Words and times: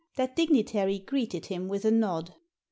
That 0.15 0.35
dignitary 0.35 0.97
greeted 0.97 1.45
him 1.45 1.67
with 1.67 1.85
a 1.85 1.91
nod. 1.91 2.33